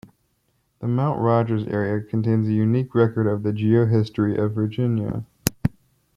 The 0.79 0.87
Mount 0.87 1.19
Rogers 1.19 1.67
area 1.67 2.03
contains 2.03 2.47
a 2.47 2.53
unique 2.53 2.95
record 2.95 3.27
of 3.27 3.43
the 3.43 3.51
geohistory 3.53 4.35
of 4.35 4.51
Virginia. 4.55 5.27